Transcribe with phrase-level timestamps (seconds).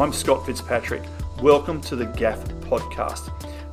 [0.00, 1.02] I'm Scott Fitzpatrick.
[1.42, 3.30] Welcome to the GAF podcast.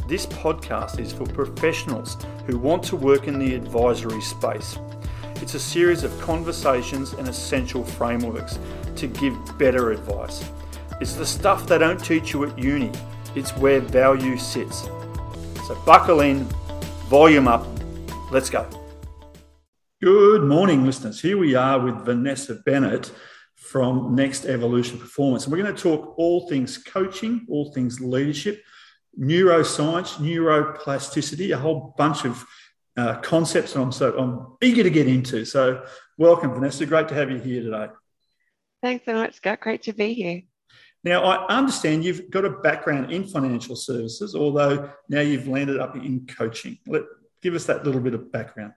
[0.09, 4.77] This podcast is for professionals who want to work in the advisory space.
[5.35, 8.59] It's a series of conversations and essential frameworks
[8.97, 10.43] to give better advice.
[10.99, 12.91] It's the stuff they don't teach you at uni,
[13.33, 14.81] it's where value sits.
[15.65, 16.43] So buckle in,
[17.07, 17.65] volume up,
[18.31, 18.67] let's go.
[20.01, 21.21] Good morning, listeners.
[21.21, 23.13] Here we are with Vanessa Bennett
[23.69, 25.43] from Next Evolution Performance.
[25.43, 28.63] And we're going to talk all things coaching, all things leadership,
[29.19, 32.45] neuroscience, neuroplasticity, a whole bunch of
[32.95, 35.45] uh, concepts that I'm so I'm eager to get into.
[35.45, 35.83] So,
[36.17, 36.85] welcome, Vanessa.
[36.85, 37.89] Great to have you here today.
[38.81, 39.59] Thanks so much, Scott.
[39.59, 40.41] Great to be here.
[41.03, 45.95] Now, I understand you've got a background in financial services, although now you've landed up
[45.95, 46.79] in coaching.
[46.87, 47.03] Let,
[47.41, 48.73] give us that little bit of background.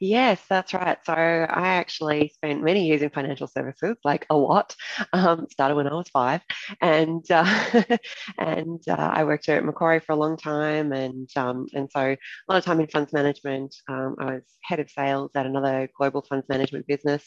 [0.00, 0.98] Yes, that's right.
[1.04, 4.74] So I actually spent many years in financial services, like a lot.
[5.12, 6.42] Um, started when I was five,
[6.80, 7.44] and uh,
[8.38, 12.16] and uh, I worked at Macquarie for a long time, and um, and so a
[12.48, 13.74] lot of time in funds management.
[13.88, 17.24] Um, I was head of sales at another global funds management business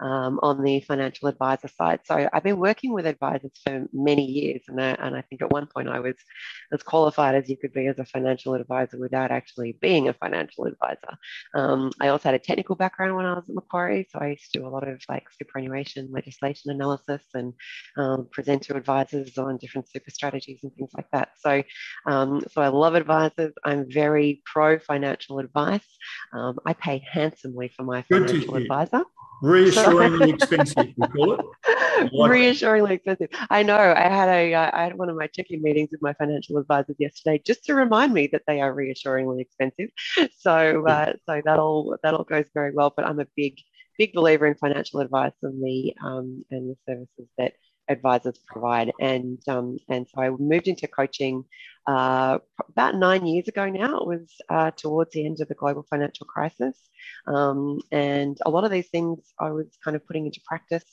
[0.00, 2.00] um, on the financial advisor side.
[2.04, 5.50] So I've been working with advisors for many years, and I, and I think at
[5.52, 6.14] one point I was
[6.72, 10.64] as qualified as you could be as a financial advisor without actually being a financial
[10.66, 11.16] advisor.
[11.90, 14.52] Um, I also had a technical background when I was at Macquarie, so I used
[14.52, 17.52] to do a lot of like superannuation legislation analysis and
[17.96, 21.30] um, present to advisors on different super strategies and things like that.
[21.38, 21.62] So,
[22.06, 23.52] um, so I love advisors.
[23.64, 25.86] I'm very pro financial advice.
[26.32, 29.04] Um, I pay handsomely for my financial advisor.
[29.42, 31.40] Reassuringly expensive, we call it.
[32.12, 33.28] Like reassuringly expensive.
[33.50, 33.76] I know.
[33.76, 36.96] I had a uh, I had one of my check-in meetings with my financial advisors
[36.98, 39.90] yesterday just to remind me that they are reassuringly expensive.
[40.38, 42.92] So uh, so that all that all goes very well.
[42.96, 43.58] But I'm a big
[43.98, 47.52] big believer in financial advice and the um, and the services that
[47.90, 48.92] advisors provide.
[49.00, 51.44] And um, and so I moved into coaching
[51.86, 53.98] uh, about nine years ago now.
[53.98, 56.78] It was uh, towards the end of the global financial crisis,
[57.26, 60.84] um, and a lot of these things I was kind of putting into practice.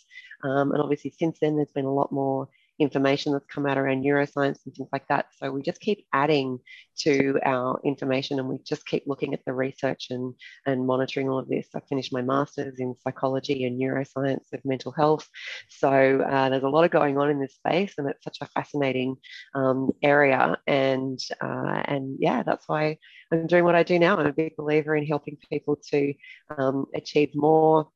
[0.43, 2.47] Um, and obviously, since then, there's been a lot more
[2.79, 5.27] information that's come out around neuroscience and things like that.
[5.38, 6.59] So we just keep adding
[6.99, 10.33] to our information and we just keep looking at the research and,
[10.65, 11.67] and monitoring all of this.
[11.75, 15.27] I finished my master's in psychology and neuroscience of mental health.
[15.69, 18.47] So uh, there's a lot of going on in this space and it's such a
[18.47, 19.17] fascinating
[19.55, 20.57] um, area.
[20.67, 22.97] And, uh, and yeah, that's why
[23.31, 24.17] I'm doing what I do now.
[24.17, 26.13] I'm a big believer in helping people to
[26.57, 27.89] um, achieve more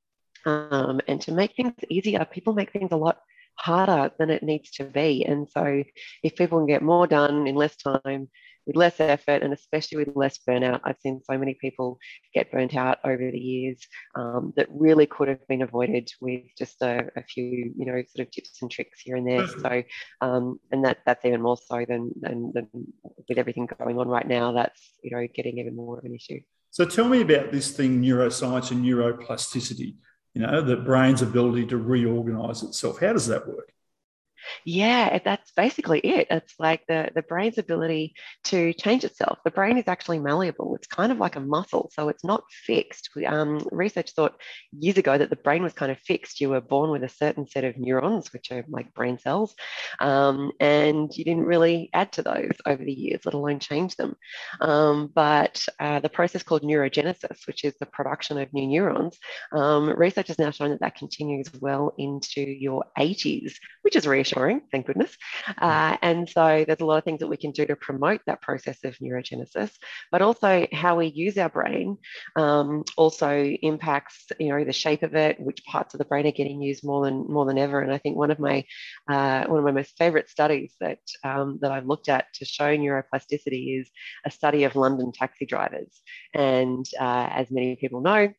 [0.46, 2.26] um, and to make things easier.
[2.26, 3.20] People make things a lot
[3.62, 5.24] harder than it needs to be.
[5.26, 5.84] And so,
[6.24, 8.30] if people can get more done in less time,
[8.66, 11.98] with less effort, and especially with less burnout, I've seen so many people
[12.34, 13.80] get burnt out over the years
[14.16, 18.28] um, that really could have been avoided with just a, a, few, you know, sort
[18.28, 19.48] of tips and tricks here and there.
[19.48, 19.84] So,
[20.22, 22.68] um, and that that's even more so than, than, than
[23.28, 24.52] with everything going on right now.
[24.52, 26.40] That's you know getting even more of an issue.
[26.70, 29.96] So, tell me about this thing, neuroscience and neuroplasticity
[30.34, 33.00] you know, the brain's ability to reorganize itself.
[33.00, 33.72] How does that work?
[34.66, 36.28] Yeah, that's basically it.
[36.30, 38.14] It's like the, the brain's ability
[38.46, 39.40] to change itself.
[39.44, 40.76] The brain is actually malleable.
[40.76, 43.10] It's kind of like a muscle, so it's not fixed.
[43.26, 44.36] Um, research thought
[44.72, 46.42] years ago that the brain was kind of fixed.
[46.42, 49.56] You were born with a certain set of neurons, which are like brain cells,
[50.00, 54.16] um, and you didn't really add to those over the years, let alone change them.
[54.60, 59.18] Um, but uh, the process called neurogenesis, which is the production of new neurons,
[59.52, 63.54] um, research has now shown that that continues well into your 80s,
[63.92, 65.18] which is reassuring thank goodness.
[65.58, 68.42] Uh, and so there's a lot of things that we can do to promote that
[68.42, 69.70] process of neurogenesis,
[70.14, 71.98] but also how we use our brain
[72.38, 76.32] um, also impacts, you know, the shape of it, which parts of the brain are
[76.32, 77.82] getting used more than more than ever.
[77.82, 78.64] And I think one of my
[79.10, 82.74] uh, one of my most favourite studies that um, that I've looked at to show
[82.74, 83.92] neuroplasticity is
[84.26, 86.02] a study of London taxi drivers.
[86.34, 88.30] And uh, as many people know,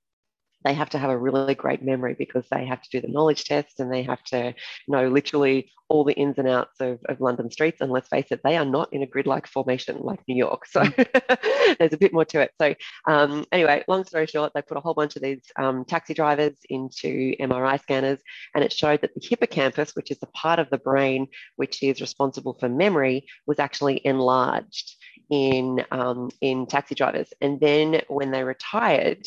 [0.65, 3.45] they have to have a really great memory because they have to do the knowledge
[3.45, 4.55] test and they have to
[4.89, 7.83] know literally all the ins and outs of, of London streets.
[7.83, 10.65] And let's face it, they are not in a grid like formation like New York.
[10.67, 11.77] So mm.
[11.79, 12.51] there's a bit more to it.
[12.59, 12.75] So,
[13.07, 16.57] um, anyway, long story short, they put a whole bunch of these um, taxi drivers
[16.71, 18.21] into MRI scanners
[18.55, 21.27] and it showed that the hippocampus, which is the part of the brain
[21.57, 24.97] which is responsible for memory, was actually enlarged
[25.29, 27.29] in, um, in taxi drivers.
[27.43, 29.27] And then when they retired,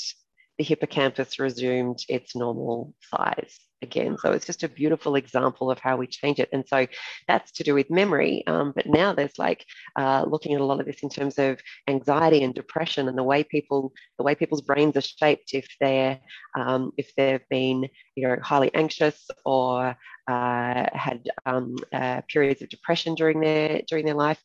[0.58, 4.18] the hippocampus resumed its normal size again.
[4.18, 6.50] So it's just a beautiful example of how we change it.
[6.52, 6.88] And so
[7.28, 8.44] that's to do with memory.
[8.48, 9.66] Um, but now there's like
[9.96, 13.24] uh, looking at a lot of this in terms of anxiety and depression and the
[13.24, 16.20] way people, the way people's brains are shaped if they're,
[16.58, 19.96] um, if they've been, you know, highly anxious or
[20.28, 24.42] uh, had um, uh, periods of depression during their during their life,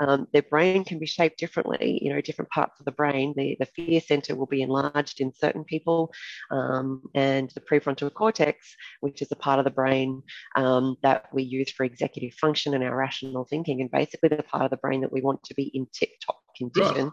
[0.00, 1.98] um, their brain can be shaped differently.
[2.02, 3.34] You know, different parts of the brain.
[3.36, 6.12] The, the fear center will be enlarged in certain people,
[6.50, 10.22] um, and the prefrontal cortex, which is a part of the brain
[10.56, 14.64] um, that we use for executive function and our rational thinking, and basically the part
[14.64, 17.10] of the brain that we want to be in tip-top condition,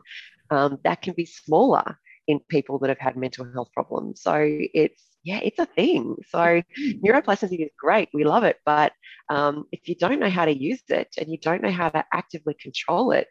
[0.51, 0.63] right.
[0.63, 1.97] um, that can be smaller
[2.27, 4.21] in people that have had mental health problems.
[4.21, 6.15] So it's yeah, it's a thing.
[6.29, 8.09] So neuroplasticity is great.
[8.13, 8.57] We love it.
[8.65, 8.93] But
[9.29, 12.03] um, if you don't know how to use it and you don't know how to
[12.13, 13.27] actively control it,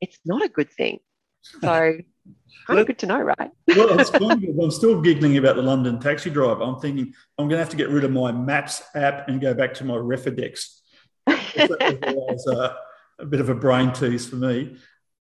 [0.00, 0.98] it's not a good thing.
[1.42, 1.98] So
[2.66, 3.50] kind of good to know, right?
[3.68, 6.62] well, it's I'm still giggling about the London taxi driver.
[6.62, 9.52] I'm thinking I'm going to have to get rid of my Maps app and go
[9.52, 10.78] back to my Refidex.
[11.26, 12.74] that was uh,
[13.18, 14.76] a bit of a brain tease for me,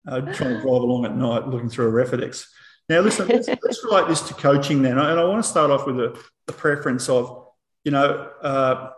[0.08, 2.46] uh, trying to drive along at night looking through a Refidex.
[2.92, 4.98] Now, listen, let's, let's, relate this to coaching then.
[4.98, 7.48] And I want to start off with a, a preference of,
[7.86, 8.90] you know, uh,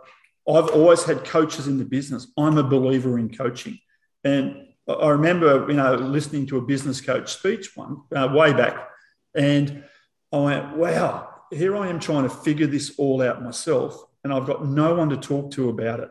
[0.48, 2.26] I've always had coaches in the business.
[2.36, 3.78] I'm a believer in coaching.
[4.24, 8.88] And I remember, you know, listening to a business coach speech one uh, way back.
[9.32, 9.84] And
[10.32, 13.96] I went, wow, here I am trying to figure this all out myself.
[14.24, 16.08] And I've got no one to talk to about it.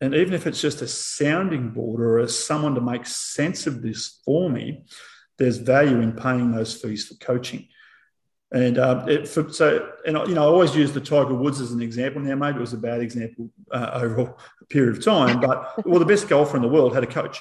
[0.00, 3.82] And even if it's just a sounding board or a, someone to make sense of
[3.82, 4.86] this for me,
[5.38, 7.68] there's value in paying those fees for coaching.
[8.50, 11.72] And um, it, for, so, and you know, I always use the Tiger Woods as
[11.72, 12.22] an example.
[12.22, 15.98] Now, maybe it was a bad example uh, over a period of time, but well,
[15.98, 17.40] the best golfer in the world had a coach.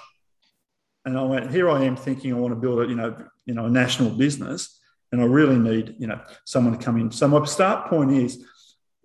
[1.06, 3.16] And I went, here I am thinking I want to build a, you know,
[3.46, 4.82] you know, a national business,
[5.14, 7.12] and I really need, you know, someone to come in.
[7.12, 8.44] So my start point is,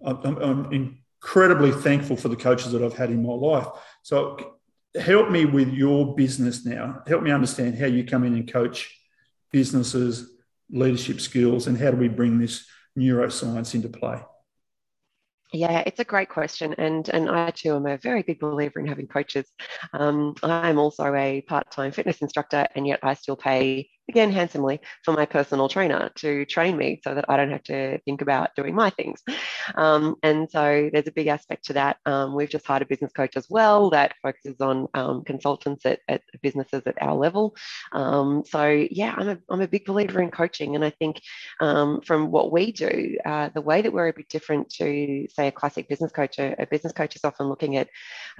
[0.05, 3.69] I'm, I'm incredibly thankful for the coaches that I've had in my life.
[4.03, 4.57] So
[4.95, 7.03] help me with your business now.
[7.07, 8.99] Help me understand how you come in and coach
[9.51, 10.31] businesses,
[10.71, 12.67] leadership skills, and how do we bring this
[12.99, 14.21] neuroscience into play?
[15.55, 18.87] Yeah, it's a great question, and and I too am a very big believer in
[18.87, 19.47] having coaches.
[19.93, 25.13] Um, I'm also a part-time fitness instructor, and yet I still pay again handsomely for
[25.15, 28.75] my personal trainer to train me so that I don't have to think about doing
[28.75, 29.23] my things.
[29.75, 31.99] Um, and so there's a big aspect to that.
[32.05, 36.01] Um, we've just hired a business coach as well that focuses on um, consultants at,
[36.09, 37.57] at, businesses at our level.
[37.93, 40.75] Um, so yeah, I'm a, I'm a big believer in coaching.
[40.75, 41.21] And I think
[41.61, 45.49] um, from what we do, uh, the way that we're a bit different to say
[45.49, 47.89] a classic business coach, a, business coach is often looking at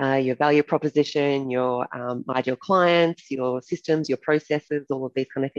[0.01, 5.27] uh, your value proposition, your um, ideal clients, your systems, your processes, all of these
[5.35, 5.53] kind of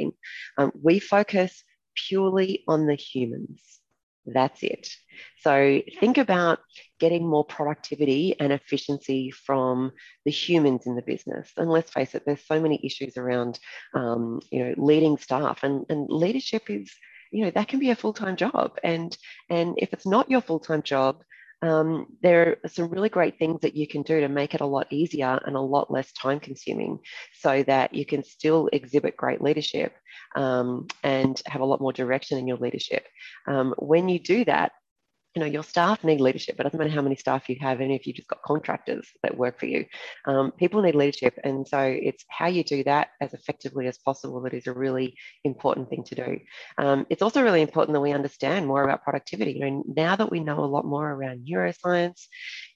[0.58, 1.64] Um, we focus
[2.08, 3.62] purely on the humans.
[4.26, 4.88] That's it.
[5.42, 6.60] So think about
[6.98, 9.92] getting more productivity and efficiency from
[10.26, 11.52] the humans in the business.
[11.58, 13.60] And let's face it, there's so many issues around,
[13.94, 16.90] um, you know, leading staff, and, and leadership is,
[17.32, 18.80] you know, that can be a full-time job.
[18.84, 19.18] And
[19.50, 21.24] and if it's not your full-time job,
[21.64, 24.66] um, there are some really great things that you can do to make it a
[24.66, 27.00] lot easier and a lot less time consuming
[27.40, 29.94] so that you can still exhibit great leadership
[30.36, 33.06] um, and have a lot more direction in your leadership.
[33.48, 34.74] Um, when you do that,
[35.36, 37.92] you know your staff need leadership it doesn't matter how many staff you have and
[37.92, 39.86] if you've just got contractors that work for you.
[40.26, 44.42] Um, people need leadership and so it's how you do that as effectively as possible
[44.42, 46.40] that is a really important thing to do.
[46.78, 49.54] Um, it's also really important that we understand more about productivity.
[49.54, 52.28] You know now that we know a lot more around neuroscience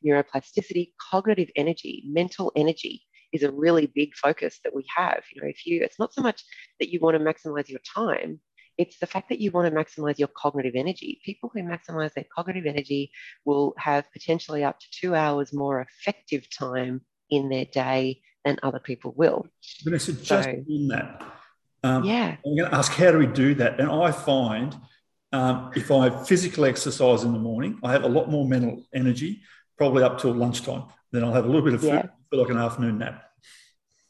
[0.05, 5.23] neuroplasticity cognitive energy mental energy is a really big focus that we have.
[5.33, 6.43] You know if you it's not so much
[6.79, 8.39] that you want to maximize your time
[8.77, 11.19] it's the fact that you want to maximize your cognitive energy.
[11.25, 13.11] People who maximize their cognitive energy
[13.45, 18.79] will have potentially up to two hours more effective time in their day than other
[18.79, 19.47] people will.
[19.83, 21.23] Vanessa, just so, in that,
[21.83, 23.79] um, yeah, I'm going to ask how do we do that?
[23.79, 24.75] And I find
[25.31, 29.41] um, if I physically exercise in the morning, I have a lot more mental energy,
[29.77, 30.85] probably up till lunchtime.
[31.11, 32.05] Then I'll have a little bit of food, yeah.
[32.31, 33.23] like an afternoon nap.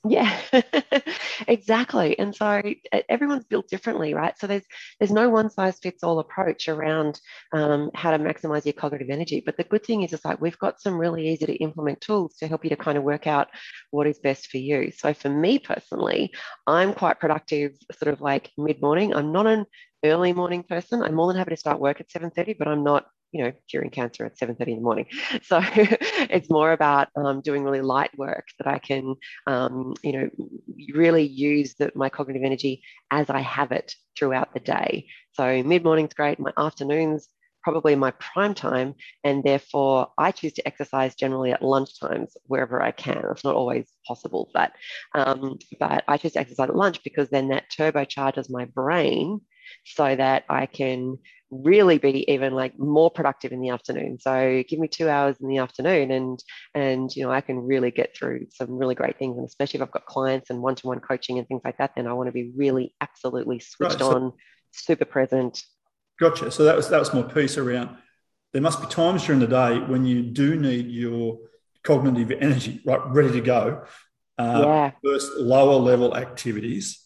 [0.07, 0.39] Yeah,
[1.47, 2.19] exactly.
[2.19, 2.61] And so
[3.09, 4.37] everyone's built differently, right?
[4.37, 4.63] So there's
[4.99, 7.19] there's no one size fits all approach around
[7.51, 9.41] um, how to maximize your cognitive energy.
[9.43, 12.35] But the good thing is, is like we've got some really easy to implement tools
[12.37, 13.47] to help you to kind of work out
[13.89, 14.91] what is best for you.
[14.91, 16.31] So for me personally,
[16.67, 19.15] I'm quite productive, sort of like mid morning.
[19.15, 19.65] I'm not an
[20.05, 21.01] early morning person.
[21.01, 23.89] I'm more than happy to start work at 7:30, but I'm not you know, curing
[23.89, 25.05] cancer at 7.30 in the morning.
[25.43, 29.15] So it's more about um, doing really light work that I can,
[29.45, 30.29] um, you know,
[30.93, 32.81] really use the, my cognitive energy
[33.11, 35.07] as I have it throughout the day.
[35.33, 36.39] So mid-morning's great.
[36.39, 37.27] My afternoons,
[37.63, 38.95] probably my prime time.
[39.23, 43.23] And therefore I choose to exercise generally at lunch times wherever I can.
[43.31, 44.71] It's not always possible, but,
[45.13, 49.41] um, but I choose to exercise at lunch because then that turbocharges my brain
[49.85, 51.17] so that I can
[51.49, 54.19] really be even like more productive in the afternoon.
[54.19, 56.43] So give me two hours in the afternoon and
[56.75, 59.37] and you know I can really get through some really great things.
[59.37, 62.13] And especially if I've got clients and one-to-one coaching and things like that, then I
[62.13, 64.33] want to be really absolutely switched right, so, on,
[64.71, 65.63] super present.
[66.19, 66.51] Gotcha.
[66.51, 67.97] So that was that was my piece around
[68.53, 71.39] there must be times during the day when you do need your
[71.83, 73.83] cognitive energy right ready to go
[74.37, 74.91] uh, yeah.
[75.03, 77.03] first lower level activities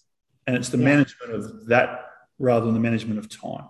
[0.47, 0.85] and it's the yeah.
[0.85, 2.05] management of that
[2.39, 3.69] rather than the management of time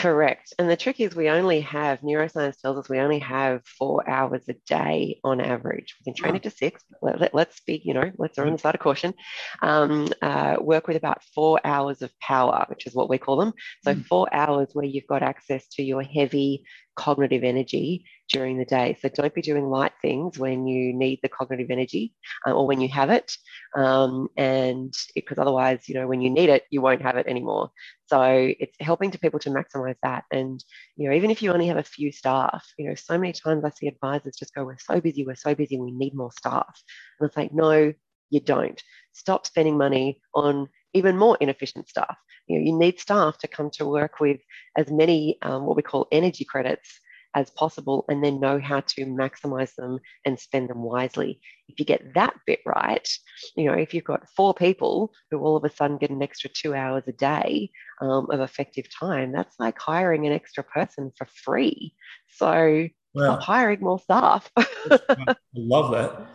[0.00, 0.54] Correct.
[0.58, 4.40] And the trick is we only have, neuroscience tells us we only have four hours
[4.48, 5.94] a day on average.
[6.00, 6.82] We can train it to six.
[7.02, 9.12] Let, us let, be, you know, let's err on the side of caution.
[9.60, 13.52] Um, uh, work with about four hours of power, which is what we call them.
[13.84, 14.06] So, mm.
[14.06, 16.64] four hours where you've got access to your heavy
[17.00, 18.96] cognitive energy during the day.
[19.00, 22.14] So don't be doing light things when you need the cognitive energy
[22.46, 23.36] uh, or when you have it.
[23.74, 27.70] Um, and because otherwise, you know, when you need it, you won't have it anymore.
[28.06, 30.24] So it's helping to people to maximize that.
[30.30, 30.62] And,
[30.96, 33.64] you know, even if you only have a few staff, you know, so many times
[33.64, 36.82] I see advisors just go, we're so busy, we're so busy, we need more staff.
[37.18, 37.92] And it's like, no,
[38.30, 38.82] you don't.
[39.12, 42.16] Stop spending money on even more inefficient staff.
[42.46, 44.40] You know, you need staff to come to work with
[44.76, 47.00] as many um, what we call energy credits
[47.34, 51.40] as possible and then know how to maximize them and spend them wisely.
[51.68, 53.08] If you get that bit right,
[53.56, 56.50] you know, if you've got four people who all of a sudden get an extra
[56.50, 57.70] two hours a day
[58.00, 61.94] um, of effective time, that's like hiring an extra person for free.
[62.36, 63.22] So wow.
[63.22, 64.50] stop hiring more staff.
[64.56, 66.26] I love that.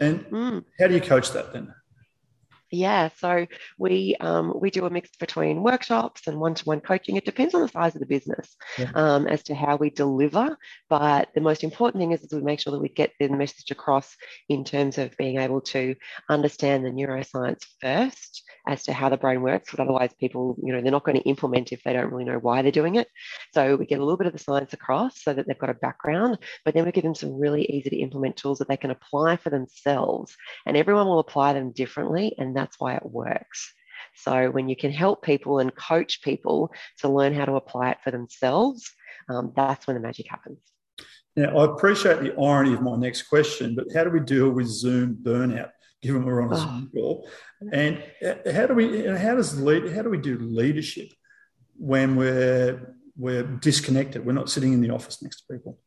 [0.00, 0.64] And mm.
[0.78, 1.74] how do you coach that then?
[2.70, 3.46] Yeah, so
[3.78, 7.16] we um, we do a mix between workshops and one-to-one coaching.
[7.16, 8.90] It depends on the size of the business yeah.
[8.94, 10.56] um, as to how we deliver.
[10.88, 13.72] But the most important thing is, is we make sure that we get the message
[13.72, 14.16] across
[14.48, 15.96] in terms of being able to
[16.28, 19.70] understand the neuroscience first as to how the brain works.
[19.72, 22.38] But otherwise, people, you know, they're not going to implement if they don't really know
[22.38, 23.08] why they're doing it.
[23.52, 25.74] So we get a little bit of the science across so that they've got a
[25.74, 28.92] background, but then we give them some really easy to implement tools that they can
[28.92, 30.36] apply for themselves.
[30.66, 33.74] And everyone will apply them differently, and that's why it works.
[34.14, 37.98] So when you can help people and coach people to learn how to apply it
[38.04, 38.88] for themselves,
[39.28, 40.58] um, that's when the magic happens.
[41.36, 44.66] Now, I appreciate the irony of my next question, but how do we deal with
[44.66, 45.70] Zoom burnout?
[46.02, 46.86] Given we're on a oh.
[46.94, 47.28] Call,
[47.72, 49.06] and uh, how do we?
[49.06, 49.92] And How does lead?
[49.92, 51.10] How do we do leadership
[51.76, 54.24] when we're we're disconnected?
[54.24, 55.78] We're not sitting in the office next to people.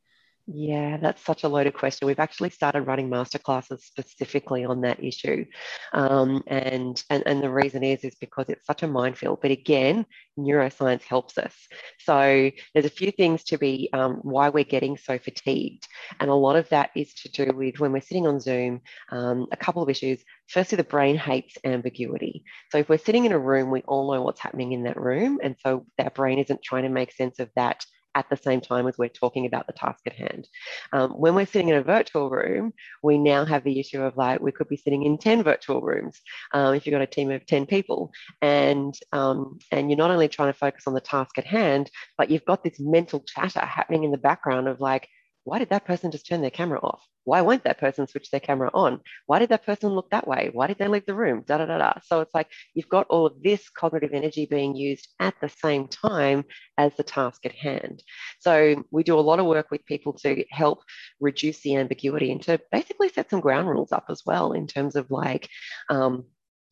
[0.45, 2.05] Yeah, that's such a loaded question.
[2.05, 5.45] We've actually started running masterclasses specifically on that issue.
[5.93, 9.39] Um, and, and, and the reason is, is because it's such a minefield.
[9.41, 10.05] But again,
[10.37, 11.55] neuroscience helps us.
[11.99, 15.87] So there's a few things to be um, why we're getting so fatigued.
[16.19, 18.81] And a lot of that is to do with when we're sitting on Zoom,
[19.11, 20.21] um, a couple of issues.
[20.49, 22.43] Firstly, the brain hates ambiguity.
[22.69, 25.39] So if we're sitting in a room, we all know what's happening in that room.
[25.41, 28.87] And so our brain isn't trying to make sense of that at the same time
[28.87, 30.47] as we're talking about the task at hand.
[30.91, 34.41] Um, when we're sitting in a virtual room, we now have the issue of like
[34.41, 36.21] we could be sitting in 10 virtual rooms
[36.53, 38.11] um, if you've got a team of 10 people.
[38.41, 42.29] And, um, and you're not only trying to focus on the task at hand, but
[42.29, 45.07] you've got this mental chatter happening in the background of like,
[45.43, 47.05] why did that person just turn their camera off?
[47.25, 48.99] Why won't that person switch their camera on?
[49.25, 50.49] Why did that person look that way?
[50.51, 51.43] Why did they leave the room?
[51.45, 51.93] Da da da da.
[52.05, 55.87] So it's like you've got all of this cognitive energy being used at the same
[55.87, 56.45] time
[56.77, 58.03] as the task at hand.
[58.39, 60.83] So we do a lot of work with people to help
[61.19, 64.95] reduce the ambiguity and to basically set some ground rules up as well in terms
[64.95, 65.49] of like,
[65.89, 66.25] um,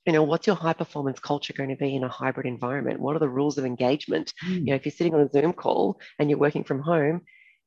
[0.05, 3.15] you know what's your high performance culture going to be in a hybrid environment what
[3.15, 4.55] are the rules of engagement mm.
[4.55, 7.21] you know if you're sitting on a zoom call and you're working from home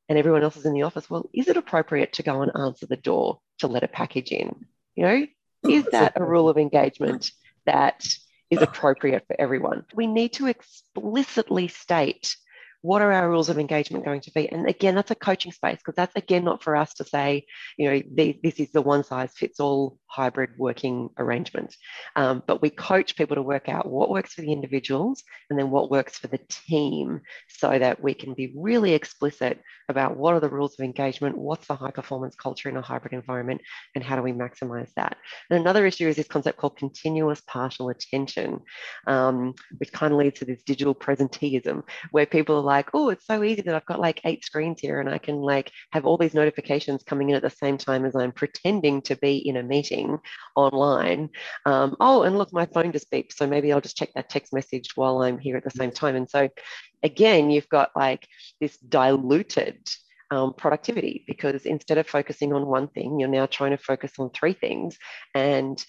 [0.09, 2.87] and everyone else is in the office, well, is it appropriate to go and answer
[2.87, 4.67] the door to let a package in?
[4.95, 5.27] You know,
[5.69, 7.31] is that a rule of engagement
[7.67, 8.07] that
[8.51, 9.85] is appropriate for everyone?
[9.95, 12.37] We need to explicitly state
[12.85, 14.47] what are our rules of engagement going to be?
[14.53, 17.47] And again, that's a coaching space because that's again not for us to say,
[17.79, 21.75] you know, this is the one size fits all hybrid working arrangement.
[22.15, 25.71] Um, but we coach people to work out what works for the individuals and then
[25.71, 30.41] what works for the team so that we can be really explicit about what are
[30.41, 33.61] the rules of engagement, what's the high performance culture in a hybrid environment,
[33.95, 35.17] and how do we maximize that.
[35.51, 38.61] And another issue is this concept called continuous partial attention,
[39.07, 43.27] um, which kind of leads to this digital presenteeism where people are like, oh, it's
[43.27, 46.17] so easy that I've got like eight screens here and I can like have all
[46.17, 49.63] these notifications coming in at the same time as I'm pretending to be in a
[49.63, 50.04] meeting
[50.57, 51.31] online.
[51.67, 53.33] Um, oh, and look, my phone just beeped.
[53.33, 56.17] So maybe I'll just check that text message while I'm here at the same time.
[56.17, 56.49] And so
[57.03, 58.27] again, you've got like
[58.61, 59.79] this diluted
[60.31, 64.31] um, productivity because instead of focusing on one thing, you're now trying to focus on
[64.31, 64.99] three things.
[65.35, 65.83] And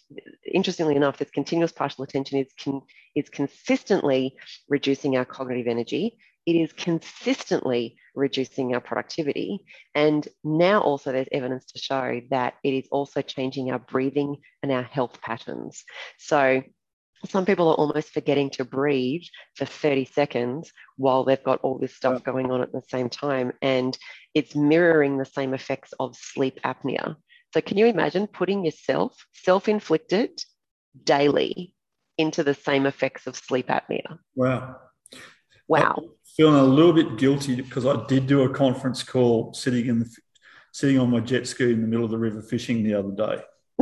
[0.45, 2.81] interestingly enough, this continuous partial attention is, con-
[3.15, 4.36] is consistently
[4.69, 9.59] reducing our cognitive energy it is consistently reducing our productivity.
[9.93, 14.71] And now also there's evidence to show that it is also changing our breathing and
[14.71, 15.83] our health patterns.
[16.17, 16.63] So
[17.27, 19.23] some people are almost forgetting to breathe
[19.55, 23.51] for 30 seconds while they've got all this stuff going on at the same time.
[23.61, 23.97] And
[24.33, 27.15] it's mirroring the same effects of sleep apnea.
[27.53, 30.31] So, can you imagine putting yourself, self inflicted,
[31.03, 31.73] daily
[32.17, 34.19] into the same effects of sleep apnea?
[34.35, 34.77] Wow.
[35.67, 36.14] Wow.
[36.37, 39.99] I'm feeling a little bit guilty because I did do a conference call sitting in
[39.99, 40.17] the
[40.73, 43.41] sitting on my jet ski in the middle of the river fishing the other day.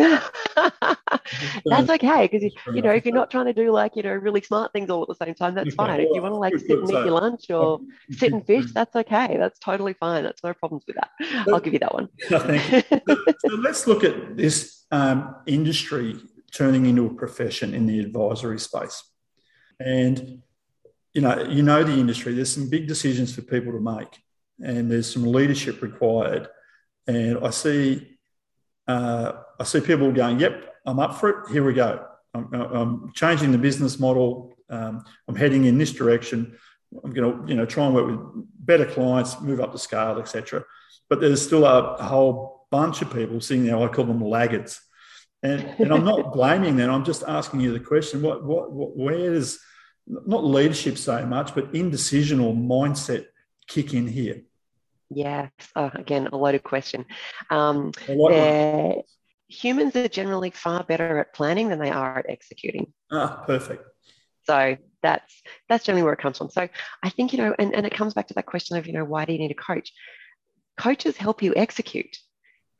[1.66, 4.14] that's okay because you, you, know if you're not trying to do like you know
[4.14, 6.00] really smart things all at the same time that's fine.
[6.00, 7.80] If you want to like sit and eat your lunch or
[8.12, 9.38] sit and fish that's okay.
[9.38, 10.24] That's totally fine.
[10.24, 11.10] That's no problems with that.
[11.48, 12.10] I'll give you that one.
[12.30, 16.18] So let's look at this um, industry
[16.52, 19.04] turning into a profession in the advisory space.
[19.80, 20.44] And
[21.14, 24.20] you know you know the industry there's some big decisions for people to make
[24.60, 26.48] and there's some leadership required
[27.08, 28.14] and i see
[28.88, 31.52] uh, I see people going, "Yep, I'm up for it.
[31.52, 32.06] Here we go.
[32.34, 34.54] I'm, I'm changing the business model.
[34.70, 36.58] Um, I'm heading in this direction.
[37.04, 38.20] I'm going to, you know, try and work with
[38.60, 40.66] better clients, move up the scale, etc."
[41.10, 43.78] But there's still a, a, whole bunch of people sitting there.
[43.78, 44.82] I call them laggards,
[45.44, 46.90] and, and I'm not blaming them.
[46.90, 49.60] I'm just asking you the question: What, what, what where does
[50.08, 53.26] not leadership so much, but indecision or mindset
[53.68, 54.42] kick in here?
[55.10, 55.52] Yes.
[55.76, 57.06] Oh, again, a loaded question.
[57.50, 57.92] Um,
[59.48, 62.94] humans are generally far better at planning than they are at executing.
[63.12, 63.84] Ah, perfect.
[64.46, 66.50] So that's that's generally where it comes from.
[66.50, 66.68] So
[67.02, 69.06] I think you know, and, and it comes back to that question of you know,
[69.06, 69.94] why do you need a coach?
[70.78, 72.18] Coaches help you execute.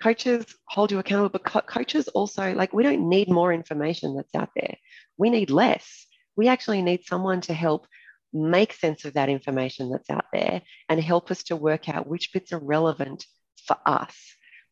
[0.02, 4.36] Coaches hold you accountable, but co- coaches also like we don't need more information that's
[4.36, 4.76] out there.
[5.18, 6.08] We need less.
[6.36, 7.88] We actually need someone to help
[8.34, 12.34] make sense of that information that's out there and help us to work out which
[12.34, 13.26] bits are relevant
[13.68, 14.16] for us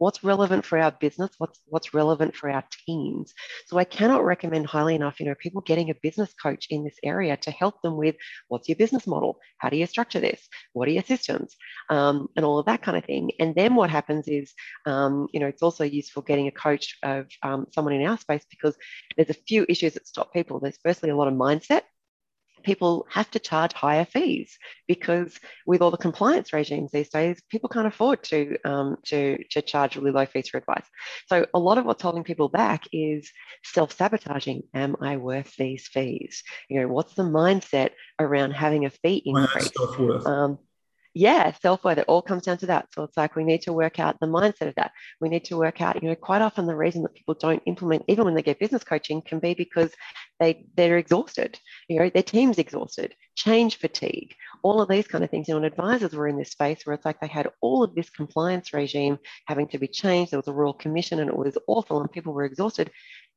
[0.01, 3.33] what's relevant for our business what's what's relevant for our teams.
[3.67, 6.97] So i cannot recommend highly enough you know people getting a business coach in this
[7.03, 8.15] area to help them with
[8.47, 9.37] what's your business model?
[9.59, 10.41] How do you structure this?
[10.73, 11.55] What are your systems?
[11.89, 13.31] Um, and all of that kind of thing.
[13.39, 14.53] And then what happens is
[14.87, 18.45] um, you know it's also useful getting a coach of um, someone in our space
[18.49, 18.75] because
[19.15, 20.59] there's a few issues that stop people.
[20.59, 21.83] There's firstly a lot of mindset
[22.63, 27.69] people have to charge higher fees because with all the compliance regimes these days, people
[27.69, 30.85] can't afford to, um, to, to charge really low fees for advice.
[31.27, 33.29] So a lot of what's holding people back is
[33.63, 34.63] self-sabotaging.
[34.73, 36.43] Am I worth these fees?
[36.69, 39.71] You know, what's the mindset around having a fee increase?
[40.25, 40.59] Um,
[41.13, 42.87] yeah, self worth, it all comes down to that.
[42.93, 44.91] So it's like we need to work out the mindset of that.
[45.19, 48.05] We need to work out, you know, quite often the reason that people don't implement,
[48.07, 49.91] even when they get business coaching, can be because
[50.39, 55.29] they, they're exhausted, you know, their team's exhausted, change fatigue, all of these kind of
[55.29, 55.47] things.
[55.49, 57.93] You know, and advisors were in this space where it's like they had all of
[57.93, 60.31] this compliance regime having to be changed.
[60.31, 62.89] There was a royal commission and it was awful and people were exhausted.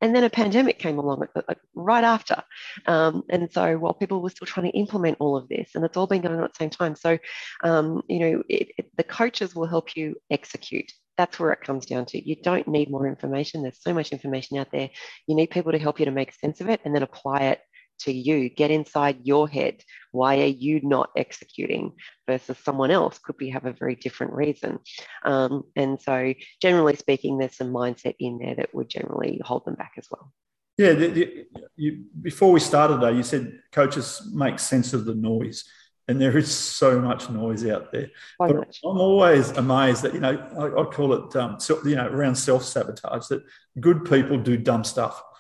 [0.05, 1.27] And then a pandemic came along
[1.75, 2.43] right after.
[2.85, 5.97] Um, and so while people were still trying to implement all of this, and it's
[5.97, 6.95] all been going on at the same time.
[6.95, 7.17] So,
[7.62, 10.93] um, you know, it, it, the coaches will help you execute.
[11.17, 12.23] That's where it comes down to.
[12.23, 13.62] You don't need more information.
[13.62, 14.90] There's so much information out there.
[15.27, 17.61] You need people to help you to make sense of it and then apply it
[18.00, 19.83] to you, get inside your head.
[20.12, 21.92] Why are you not executing
[22.28, 23.18] versus someone else?
[23.18, 24.78] Could be have a very different reason.
[25.24, 29.74] Um, and so, generally speaking, there's some mindset in there that would generally hold them
[29.74, 30.33] back as well.
[30.76, 35.14] Yeah, the, the, you, before we started though, you said coaches make sense of the
[35.14, 35.64] noise,
[36.09, 38.11] and there is so much noise out there.
[38.38, 38.64] So.
[38.85, 42.35] I'm always amazed that you know I, I call it um, so, you know around
[42.35, 43.44] self sabotage that
[43.78, 45.22] good people do dumb stuff.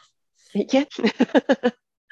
[0.54, 0.84] Yeah.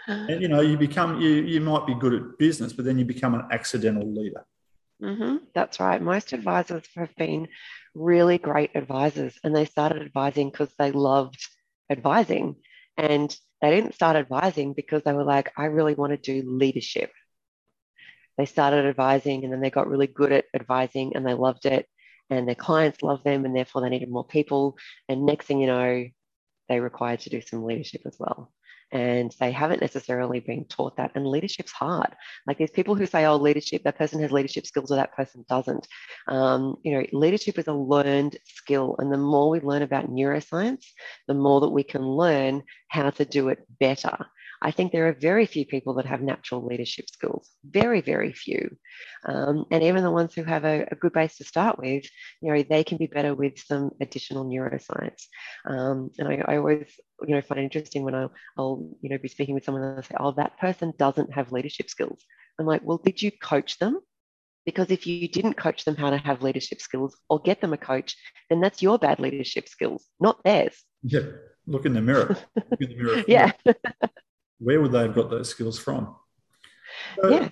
[0.09, 3.05] and you know you become you you might be good at business but then you
[3.05, 4.45] become an accidental leader.
[5.03, 5.39] Mm-hmm.
[5.53, 6.01] that's right.
[6.01, 7.49] Most advisors have been
[7.95, 11.45] really great advisors and they started advising because they loved
[11.91, 12.57] advising.
[12.97, 17.11] And they didn't start advising because they were like i really want to do leadership.
[18.39, 21.87] They started advising and then they got really good at advising and they loved it
[22.31, 24.77] and their clients loved them and therefore they needed more people.
[25.09, 26.07] And next thing you know
[26.73, 28.51] they require to do some leadership as well
[28.93, 31.13] and they haven't necessarily been taught that.
[31.15, 32.15] And leadership's hard.
[32.47, 35.45] Like there's people who say, oh, leadership, that person has leadership skills or that person
[35.49, 35.89] doesn't.
[36.29, 38.97] Um, you know, leadership is a learned skill.
[38.99, 40.85] And the more we learn about neuroscience,
[41.27, 44.27] the more that we can learn how to do it better.
[44.63, 48.77] I think there are very few people that have natural leadership skills, very, very few.
[49.25, 52.05] Um, and even the ones who have a, a, good base to start with,
[52.41, 55.27] you know, they can be better with some additional neuroscience.
[55.67, 56.89] Um, and I, I, always,
[57.27, 59.99] you know, find it interesting when I'll, I'll, you know, be speaking with someone and
[59.99, 62.25] they say, oh, that person doesn't have leadership skills.
[62.59, 63.99] I'm like, well, did you coach them?
[64.65, 67.77] Because if you didn't coach them how to have leadership skills or get them a
[67.77, 68.17] coach,
[68.49, 70.85] then that's your bad leadership skills, not theirs.
[71.03, 71.23] Yeah.
[71.67, 72.37] Look in the mirror.
[72.57, 73.25] Look in the mirror.
[73.29, 73.53] yeah.
[74.63, 76.15] Where would they have got those skills from?
[77.21, 77.49] So, yeah.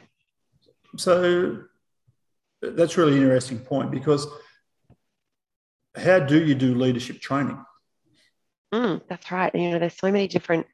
[0.96, 1.64] So
[2.62, 4.27] that's really an interesting point because
[5.96, 7.64] how do you do leadership training?
[8.73, 9.55] Mm, that's right.
[9.55, 10.66] You know, there's so many different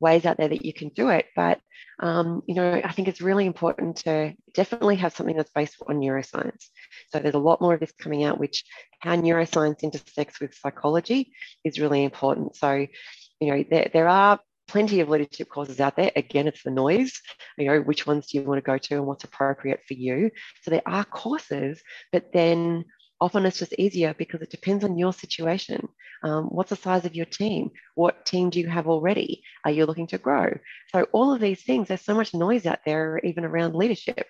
[0.00, 1.26] ways out there that you can do it.
[1.36, 1.60] But,
[2.00, 6.00] um, you know, I think it's really important to definitely have something that's based on
[6.00, 6.64] neuroscience.
[7.10, 8.64] So there's a lot more of this coming out, which
[9.00, 11.32] how neuroscience intersects with psychology
[11.64, 12.56] is really important.
[12.56, 12.86] So,
[13.40, 14.40] you know, there, there are
[14.72, 16.10] plenty of leadership courses out there.
[16.16, 17.20] Again, it's the noise.
[17.58, 20.30] You know, which ones do you want to go to and what's appropriate for you?
[20.62, 22.86] So there are courses, but then
[23.20, 25.86] often it's just easier because it depends on your situation.
[26.24, 27.70] Um, what's the size of your team?
[27.96, 29.42] What team do you have already?
[29.66, 30.56] Are you looking to grow?
[30.90, 34.26] So all of these things, there's so much noise out there, even around leadership.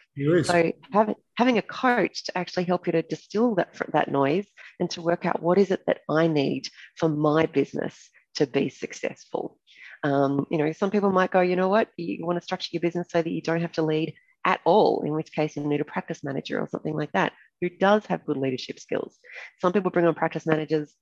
[0.46, 4.46] So having having a coach to actually help you to distill that that noise
[4.80, 6.64] and to work out what is it that I need
[6.96, 9.58] for my business to be successful.
[10.04, 12.80] Um, you know, some people might go, you know what, you want to structure your
[12.80, 15.80] business so that you don't have to lead at all, in which case you need
[15.80, 19.18] a practice manager or something like that who does have good leadership skills.
[19.60, 20.92] Some people bring on practice managers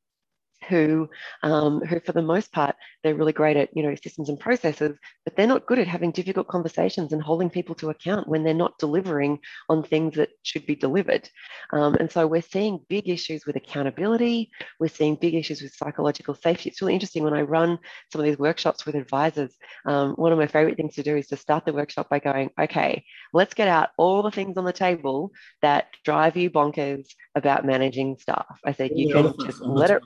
[0.69, 1.09] who,
[1.43, 4.97] um, who for the most part, they're really great at, you know, systems and processes,
[5.25, 8.55] but they're not good at having difficult conversations and holding people to account when they're
[8.55, 11.29] not delivering on things that should be delivered.
[11.73, 14.51] Um, and so we're seeing big issues with accountability.
[14.79, 16.71] We're seeing big issues with psychological safety.
[16.71, 17.79] It's really interesting when I run
[18.13, 19.55] some of these workshops with advisors.
[19.87, 22.51] Um, one of my favorite things to do is to start the workshop by going,
[22.61, 27.65] okay, let's get out all the things on the table that drive you bonkers about
[27.65, 28.59] managing staff.
[28.65, 30.03] I said, you can just let it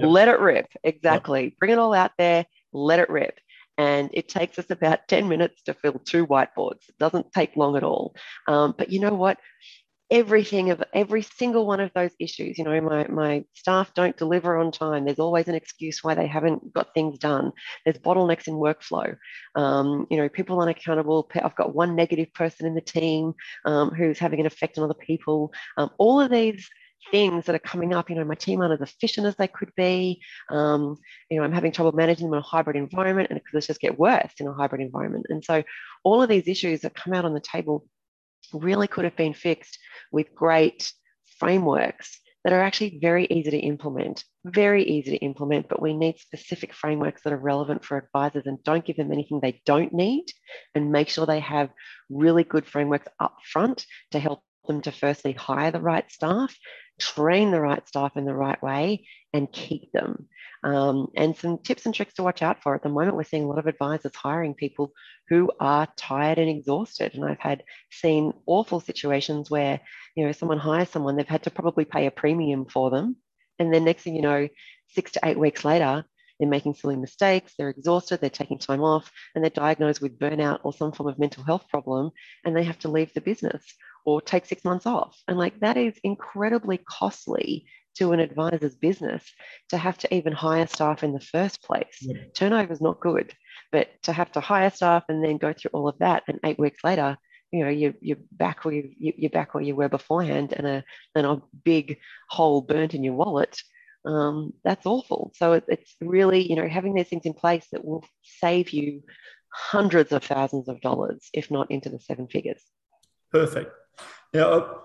[0.00, 0.10] Yep.
[0.10, 0.66] Let it rip.
[0.84, 1.44] Exactly.
[1.44, 1.52] Yep.
[1.58, 3.38] Bring it all out there, let it rip.
[3.78, 6.88] And it takes us about 10 minutes to fill two whiteboards.
[6.88, 8.14] It doesn't take long at all.
[8.48, 9.38] Um, but you know what?
[10.10, 14.56] Everything of every single one of those issues, you know, my, my staff don't deliver
[14.56, 15.04] on time.
[15.04, 17.50] There's always an excuse why they haven't got things done.
[17.84, 19.16] There's bottlenecks in workflow.
[19.56, 20.78] Um, you know, people aren't.
[20.88, 24.94] I've got one negative person in the team um, who's having an effect on other
[24.94, 25.52] people.
[25.76, 26.66] Um, all of these
[27.10, 28.10] things that are coming up.
[28.10, 30.20] You know, my team aren't as efficient as they could be.
[30.50, 30.96] Um,
[31.30, 33.98] you know, I'm having trouble managing them in a hybrid environment, and because just get
[33.98, 35.26] worse in a hybrid environment.
[35.28, 35.62] And so,
[36.04, 37.86] all of these issues that come out on the table
[38.52, 39.78] really could have been fixed
[40.12, 40.92] with great
[41.38, 46.16] frameworks that are actually very easy to implement, very easy to implement, but we need
[46.16, 50.26] specific frameworks that are relevant for advisors and don't give them anything they don't need
[50.72, 51.70] and make sure they have
[52.08, 56.56] really good frameworks up front to help them to firstly hire the right staff
[56.98, 60.28] train the right staff in the right way and keep them.
[60.62, 62.74] Um, and some tips and tricks to watch out for.
[62.74, 64.92] At the moment, we're seeing a lot of advisors hiring people
[65.28, 67.14] who are tired and exhausted.
[67.14, 69.80] And I've had seen awful situations where,
[70.16, 73.16] you know, someone hires someone, they've had to probably pay a premium for them.
[73.58, 74.48] And then next thing you know,
[74.88, 76.04] six to eight weeks later,
[76.38, 80.60] they're making silly mistakes, they're exhausted, they're taking time off, and they're diagnosed with burnout
[80.64, 82.10] or some form of mental health problem,
[82.44, 83.64] and they have to leave the business
[84.06, 85.20] or take six months off.
[85.28, 87.66] And like that is incredibly costly
[87.96, 89.24] to an advisor's business
[89.70, 91.98] to have to even hire staff in the first place.
[92.00, 92.24] Yeah.
[92.34, 93.34] Turnover is not good,
[93.72, 96.58] but to have to hire staff and then go through all of that, and eight
[96.58, 97.16] weeks later,
[97.52, 100.84] you know, you, you're back where you, you're back where you were beforehand, and a
[101.14, 103.60] and a big hole burnt in your wallet.
[104.04, 105.32] Um, that's awful.
[105.34, 109.02] So it, it's really, you know, having these things in place that will save you
[109.52, 112.62] hundreds of thousands of dollars, if not into the seven figures.
[113.32, 113.72] Perfect.
[114.36, 114.82] Now,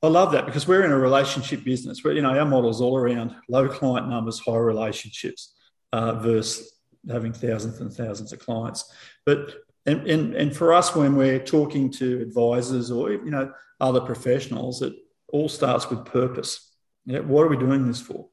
[0.00, 2.00] I love that because we're in a relationship business.
[2.00, 5.54] But you know, our model is all around low client numbers, high relationships,
[5.92, 6.72] uh, versus
[7.10, 8.92] having thousands and thousands of clients.
[9.26, 9.54] But
[9.86, 14.82] and, and and for us, when we're talking to advisors or you know other professionals,
[14.82, 14.94] it
[15.32, 16.72] all starts with purpose.
[17.04, 18.28] Yeah, what are we doing this for?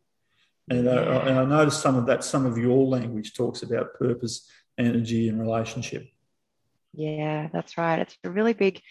[0.69, 2.23] And, uh, and I noticed some of that.
[2.23, 6.07] Some of your language talks about purpose, energy, and relationship.
[6.93, 7.99] Yeah, that's right.
[7.99, 8.81] It's a really big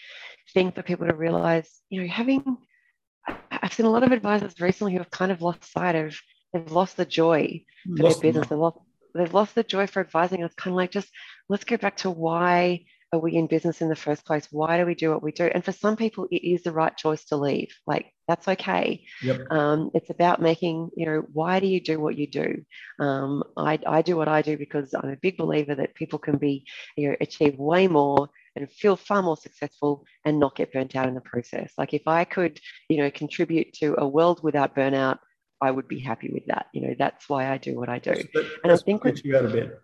[0.53, 2.57] thing for people to realize, you know, having,
[3.51, 6.17] I've seen a lot of advisors recently who have kind of lost sight of,
[6.53, 7.63] they've lost the joy
[7.95, 8.47] for lost their business.
[8.49, 8.77] They've lost,
[9.13, 10.41] they've lost the joy for advising.
[10.41, 11.09] It's kind of like, just
[11.49, 14.47] let's go back to why are we in business in the first place?
[14.51, 15.45] Why do we do what we do?
[15.45, 17.75] And for some people, it is the right choice to leave.
[17.87, 19.05] Like that's okay.
[19.23, 19.51] Yep.
[19.51, 22.63] Um, it's about making, you know, why do you do what you do?
[22.99, 26.37] Um, I, I do what I do because I'm a big believer that people can
[26.37, 30.95] be, you know, achieve way more and feel far more successful and not get burnt
[30.95, 31.73] out in the process.
[31.77, 35.17] Like if I could, you know, contribute to a world without burnout,
[35.61, 36.67] I would be happy with that.
[36.73, 38.13] You know, that's why I do what I do.
[38.63, 39.77] and I think that you out of bed.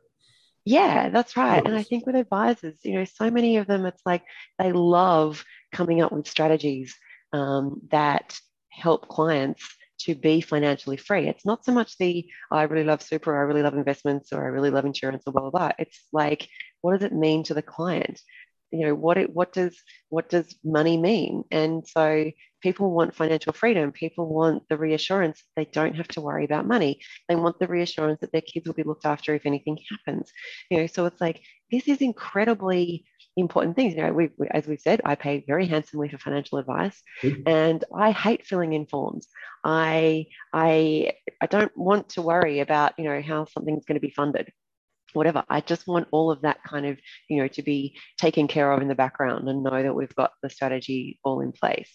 [0.66, 1.62] Yeah, that's right.
[1.64, 4.24] And I think with advisors, you know, so many of them, it's like
[4.58, 6.96] they love coming up with strategies
[7.34, 8.38] um, that
[8.72, 9.64] help clients
[10.00, 11.28] to be financially free.
[11.30, 14.48] It's not so much the I really love super, I really love investments, or I
[14.48, 15.72] really love insurance, or blah blah blah.
[15.78, 16.48] It's like,
[16.82, 18.20] what does it mean to the client?
[18.72, 19.78] You know, what it what does
[20.10, 21.44] what does money mean?
[21.52, 23.92] And so people want financial freedom.
[23.92, 27.00] People want the reassurance they don't have to worry about money.
[27.30, 30.32] They want the reassurance that their kids will be looked after if anything happens.
[30.70, 33.06] You know, so it's like this is incredibly
[33.38, 33.96] important things.
[33.96, 37.48] You know, we, we, as we've said, I pay very handsomely for financial advice, mm-hmm.
[37.48, 39.28] and I hate filling in forms.
[39.64, 44.12] I I I don't want to worry about you know how something's going to be
[44.12, 44.52] funded,
[45.16, 45.44] whatever.
[45.50, 46.98] I just want all of that kind of
[47.30, 50.32] you know to be taken care of in the background and know that we've got
[50.42, 51.92] the strategy all in place.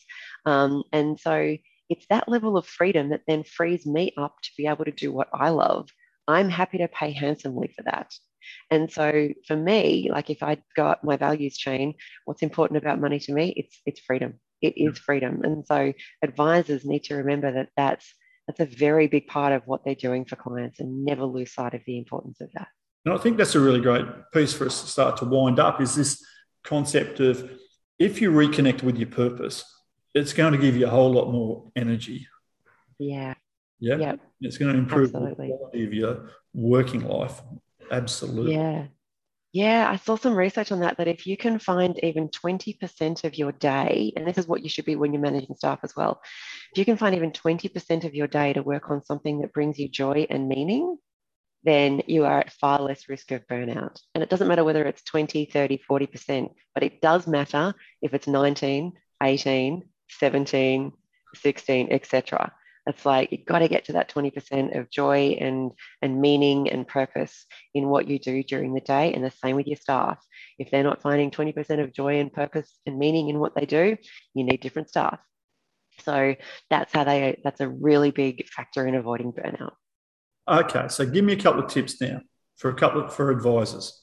[0.46, 1.56] Um, and so
[1.88, 5.12] it's that level of freedom that then frees me up to be able to do
[5.12, 5.88] what I love.
[6.28, 8.12] I'm happy to pay handsomely for that.
[8.70, 13.00] And so for me, like if I go up my values chain, what's important about
[13.00, 14.34] money to me, it's it's freedom.
[14.62, 15.42] It is freedom.
[15.42, 18.14] And so advisors need to remember that that's
[18.46, 21.74] that's a very big part of what they're doing for clients and never lose sight
[21.74, 22.68] of the importance of that.
[23.04, 25.80] And I think that's a really great piece for us to start to wind up
[25.80, 26.22] is this
[26.64, 27.50] concept of
[27.98, 29.64] if you reconnect with your purpose,
[30.14, 32.26] it's going to give you a whole lot more energy.
[32.98, 33.34] Yeah.
[33.78, 33.96] Yeah.
[33.96, 34.20] Yep.
[34.42, 35.48] It's going to improve Absolutely.
[35.48, 37.40] the quality of your working life
[37.90, 38.54] Absolutely.
[38.54, 38.86] Yeah.
[39.52, 43.34] Yeah, I saw some research on that that if you can find even 20% of
[43.36, 46.20] your day, and this is what you should be when you're managing staff as well,
[46.72, 49.76] if you can find even 20% of your day to work on something that brings
[49.76, 50.96] you joy and meaning,
[51.64, 54.00] then you are at far less risk of burnout.
[54.14, 58.26] And it doesn't matter whether it's 20, 30, 40%, but it does matter if it's
[58.26, 58.92] 19,
[59.22, 60.92] 18, 17,
[61.34, 62.52] 16, etc.
[62.86, 66.88] It's like you've got to get to that 20% of joy and, and meaning and
[66.88, 67.44] purpose
[67.74, 69.12] in what you do during the day.
[69.12, 70.18] And the same with your staff.
[70.58, 73.96] If they're not finding 20% of joy and purpose and meaning in what they do,
[74.34, 75.18] you need different staff.
[76.04, 76.34] So
[76.70, 79.72] that's how they, that's a really big factor in avoiding burnout.
[80.48, 80.88] Okay.
[80.88, 82.20] So give me a couple of tips now
[82.56, 83.96] for a couple of, for advisors.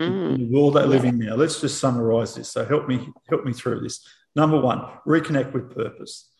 [0.00, 1.36] Mm, all that living now.
[1.36, 2.50] Let's just summarize this.
[2.50, 4.04] So help me help me through this.
[4.34, 6.30] Number one, reconnect with purpose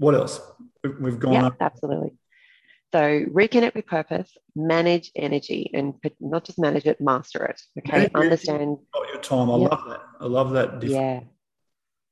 [0.00, 0.40] what else?
[0.98, 1.56] We've gone yeah, up.
[1.60, 2.12] Absolutely.
[2.92, 7.60] So reconnect with purpose, manage energy, and not just manage it, master it.
[7.78, 8.78] Okay, manage understand.
[8.94, 9.50] Not your time.
[9.50, 10.00] I love that.
[10.20, 10.82] I love that.
[10.82, 11.20] Yeah,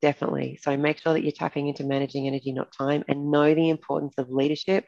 [0.03, 0.59] definitely.
[0.63, 4.15] So make sure that you're tapping into managing energy, not time, and know the importance
[4.19, 4.85] of leadership,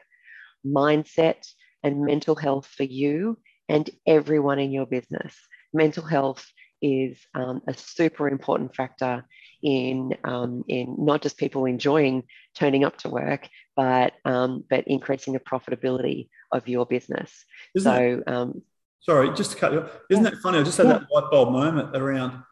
[0.65, 1.43] mindset,
[1.83, 3.37] and mental health for you
[3.69, 5.35] and everyone in your business.
[5.73, 6.45] Mental health
[6.81, 9.23] is um, a super important factor
[9.63, 12.23] in um, in not just people enjoying
[12.55, 17.45] turning up to work, but um, but increasing the profitability of your business.
[17.75, 18.61] Isn't so, um,
[19.01, 19.91] sorry, just to cut you off.
[20.09, 20.31] Isn't yeah.
[20.31, 20.59] that funny?
[20.59, 20.93] I just had yeah.
[20.93, 22.43] that light bulb moment around.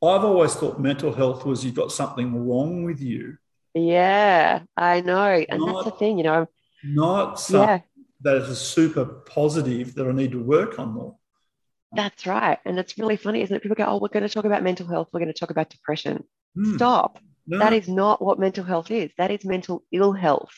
[0.00, 3.36] I've always thought mental health was you've got something wrong with you.
[3.74, 6.48] Yeah, I know, and not, that's the thing, you know.
[6.84, 7.80] Not something yeah.
[8.22, 11.16] That is super positive that I need to work on more.
[11.92, 12.58] That's right.
[12.64, 13.62] And it's really funny, isn't it?
[13.62, 15.08] People go, oh, we're going to talk about mental health.
[15.12, 16.24] We're going to talk about depression.
[16.56, 16.76] Mm.
[16.76, 17.18] Stop.
[17.48, 17.58] No.
[17.58, 19.10] That is not what mental health is.
[19.16, 20.52] That is mental ill health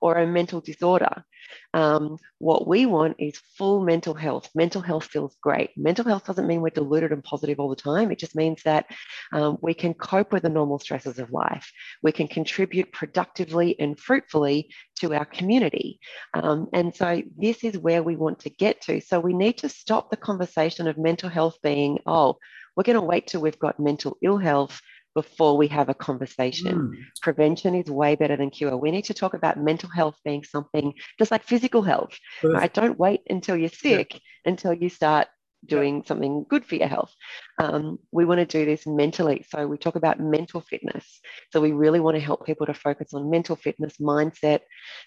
[0.00, 1.24] or a mental disorder.
[1.72, 4.48] Um, what we want is full mental health.
[4.54, 5.70] Mental health feels great.
[5.76, 8.10] Mental health doesn't mean we're deluded and positive all the time.
[8.10, 8.86] It just means that
[9.32, 11.70] um, we can cope with the normal stresses of life.
[12.02, 16.00] We can contribute productively and fruitfully to our community.
[16.34, 19.00] Um, and so this is where we want to get to.
[19.00, 22.38] So we need to stop the conversation of mental health being, oh,
[22.76, 24.80] we're going to wait till we've got mental ill health
[25.14, 26.78] before we have a conversation.
[26.78, 26.92] Mm.
[27.20, 28.76] Prevention is way better than cure.
[28.76, 32.18] We need to talk about mental health being something just like physical health.
[32.42, 32.72] Right?
[32.72, 34.20] Don't wait until you're sick yeah.
[34.46, 35.28] until you start
[35.66, 36.02] doing yeah.
[36.06, 37.14] something good for your health.
[37.58, 39.44] Um, we want to do this mentally.
[39.48, 41.20] So we talk about mental fitness.
[41.52, 44.60] So we really want to help people to focus on mental fitness, mindset,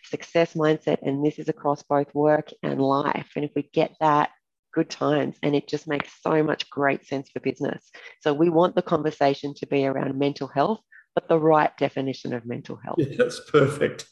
[0.03, 0.99] success mindset.
[1.01, 3.31] And this is across both work and life.
[3.35, 4.29] And if we get that
[4.75, 7.89] good times and it just makes so much great sense for business.
[8.19, 10.81] So we want the conversation to be around mental health,
[11.15, 12.97] but the right definition of mental health.
[12.99, 14.05] Yeah, that's perfect.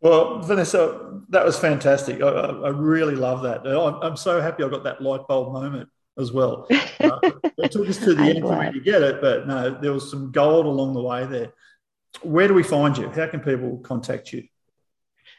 [0.00, 2.20] well, Vanessa, that was fantastic.
[2.20, 3.66] I, I really love that.
[3.66, 6.66] I'm I'm, so happy I got that light bulb moment as well.
[7.04, 7.20] Uh,
[7.58, 10.10] it took us to the end for me to get it, but no, there was
[10.10, 11.52] some gold along the way there.
[12.22, 13.10] Where do we find you?
[13.10, 14.44] How can people contact you?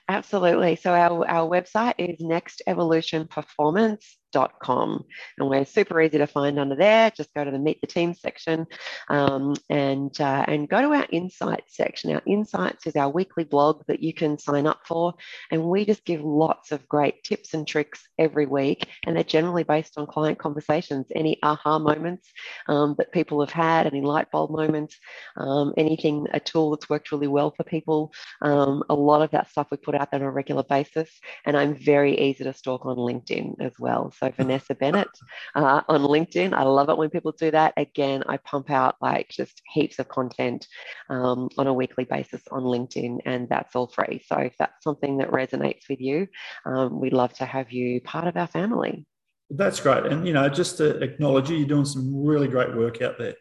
[0.07, 0.75] Absolutely.
[0.75, 3.97] So our, our website is nextevolutionperformance.com
[4.35, 5.05] insights.com.
[5.37, 7.11] And we're super easy to find under there.
[7.11, 8.67] Just go to the Meet the Team section
[9.09, 12.13] um, and, uh, and go to our Insights section.
[12.13, 15.13] Our Insights is our weekly blog that you can sign up for.
[15.51, 18.87] And we just give lots of great tips and tricks every week.
[19.05, 22.29] And they're generally based on client conversations, any aha moments
[22.67, 24.97] um, that people have had, any light bulb moments,
[25.37, 28.13] um, anything, a tool that's worked really well for people.
[28.41, 31.09] Um, a lot of that stuff we put out there on a regular basis.
[31.45, 34.11] And I'm very easy to stalk on LinkedIn as well.
[34.17, 35.09] So Vanessa Bennett
[35.55, 36.53] uh, on LinkedIn.
[36.53, 37.73] I love it when people do that.
[37.77, 40.67] Again, I pump out like just heaps of content
[41.09, 44.23] um, on a weekly basis on LinkedIn, and that's all free.
[44.25, 46.27] So if that's something that resonates with you,
[46.65, 49.05] um, we'd love to have you part of our family.
[49.49, 50.05] That's great.
[50.05, 53.35] And, you know, just to acknowledge you, you're doing some really great work out there.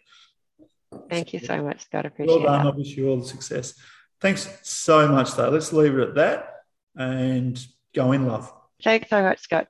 [1.09, 2.07] Thank you so much, Scott.
[2.07, 2.67] Appreciate well done.
[2.67, 2.75] That.
[2.75, 3.75] I wish you all the success.
[4.21, 5.49] Thanks so much, though.
[5.49, 6.49] Let's leave it at that
[6.97, 7.59] and
[7.95, 8.53] go in love.
[8.83, 9.69] Thanks so much, Scott.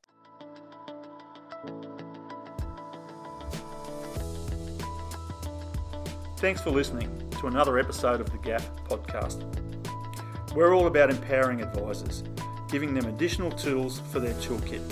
[6.44, 7.08] Thanks for listening
[7.40, 9.42] to another episode of the GAF podcast.
[10.54, 12.22] We're all about empowering advisors,
[12.70, 14.82] giving them additional tools for their toolkit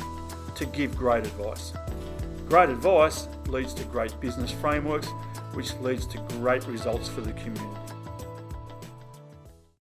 [0.55, 1.75] to give great advice.
[2.49, 5.09] Great advice leads to great business frameworks,
[5.53, 7.82] which leads to great results for the community.